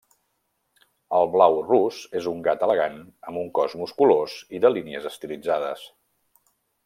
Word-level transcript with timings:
El 1.17 1.27
blau 1.35 1.57
rus 1.67 1.99
és 2.21 2.29
un 2.31 2.39
gat 2.47 2.63
elegant, 2.69 2.97
amb 3.31 3.41
un 3.43 3.51
cos 3.59 3.77
musculós 3.83 4.37
i 4.59 4.65
de 4.65 4.75
línies 4.77 5.05
estilitzades. 5.13 5.85